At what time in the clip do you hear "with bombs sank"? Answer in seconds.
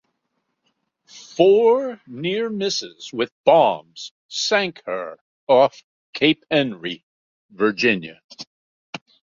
3.13-4.81